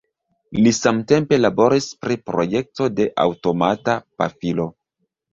Li 0.59 0.71
samtempe 0.75 1.37
laboris 1.41 1.87
pri 2.05 2.17
projekto 2.29 2.87
de 3.01 3.05
aŭtomata 3.25 3.97
pafilo. 4.23 4.67